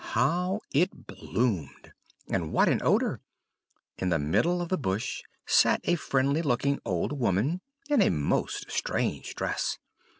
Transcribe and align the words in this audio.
How 0.15 0.61
it 0.71 1.05
bloomed! 1.05 1.91
And 2.27 2.51
what 2.51 2.67
an 2.67 2.81
odour! 2.81 3.21
In 3.99 4.09
the 4.09 4.17
middle 4.17 4.59
of 4.59 4.69
the 4.69 4.77
bush 4.79 5.21
sat 5.45 5.79
a 5.83 5.93
friendly 5.93 6.41
looking 6.41 6.79
old 6.85 7.19
woman 7.19 7.61
in 7.87 8.01
a 8.01 8.09
most 8.09 8.71
strange 8.71 9.35
dress. 9.35 9.77